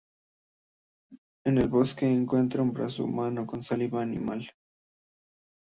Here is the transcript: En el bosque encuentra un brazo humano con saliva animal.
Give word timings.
En 1.45 1.59
el 1.59 1.67
bosque 1.67 2.07
encuentra 2.11 2.63
un 2.63 2.73
brazo 2.73 3.05
humano 3.05 3.45
con 3.45 3.61
saliva 3.61 4.01
animal. 4.01 4.51